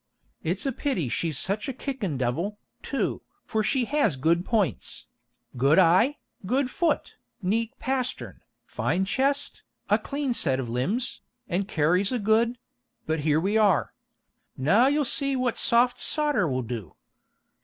It's 0.41 0.65
a 0.65 0.71
pity 0.71 1.09
she's 1.09 1.37
such 1.37 1.69
a 1.69 1.73
kickin' 1.73 2.17
devil, 2.17 2.57
too, 2.81 3.21
for 3.45 3.61
she 3.63 3.85
has 3.85 4.15
good 4.15 4.43
points, 4.43 5.05
good 5.57 5.77
eye, 5.77 6.17
good 6.43 6.71
foot, 6.71 7.17
neat 7.43 7.77
pastern, 7.77 8.41
fine 8.65 9.05
chest, 9.05 9.61
a 9.91 9.99
clean 9.99 10.33
set 10.33 10.59
of 10.59 10.67
limbs, 10.69 11.21
and 11.47 11.67
carries 11.67 12.11
a 12.11 12.17
good 12.17 12.57
But 13.05 13.19
here 13.19 13.39
we 13.39 13.59
are. 13.59 13.93
Now 14.57 14.87
you'll 14.87 15.05
see 15.05 15.35
what 15.35 15.55
'soft 15.55 15.99
sawder' 15.99 16.47
will 16.47 16.63
do." 16.63 16.95